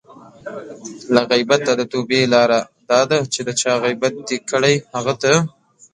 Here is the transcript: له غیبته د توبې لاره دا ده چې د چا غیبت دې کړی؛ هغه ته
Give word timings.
له 1.13 1.21
غیبته 1.29 1.71
د 1.77 1.81
توبې 1.91 2.21
لاره 2.33 2.59
دا 2.91 3.01
ده 3.09 3.17
چې 3.33 3.39
د 3.47 3.49
چا 3.61 3.71
غیبت 3.83 4.13
دې 4.27 4.37
کړی؛ 4.51 4.75
هغه 4.95 5.13
ته 5.21 5.33